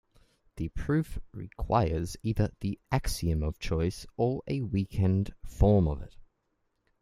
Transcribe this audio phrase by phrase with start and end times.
[0.55, 6.17] The proof requires either the axiom of choice or a weakened form of it.